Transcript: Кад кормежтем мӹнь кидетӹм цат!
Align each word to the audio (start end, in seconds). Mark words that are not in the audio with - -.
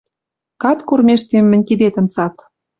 Кад 0.61 0.79
кормежтем 0.87 1.45
мӹнь 1.51 1.67
кидетӹм 1.67 2.05
цат! 2.13 2.35